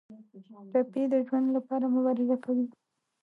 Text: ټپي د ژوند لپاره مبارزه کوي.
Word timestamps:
ټپي 0.71 1.03
د 1.11 1.15
ژوند 1.27 1.47
لپاره 1.57 1.85
مبارزه 1.95 2.37
کوي. 2.45 2.65